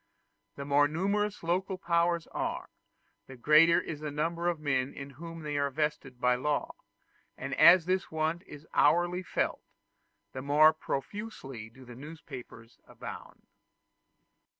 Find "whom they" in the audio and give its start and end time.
5.11-5.57